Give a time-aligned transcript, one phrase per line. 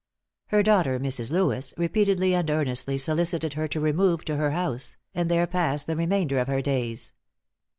[0.47, 1.31] Her daughter, Mrs.
[1.31, 5.95] Lewis, repeatedly and earnestly solicited her to remove to her house, and there pass the
[5.95, 7.13] remainder of her days.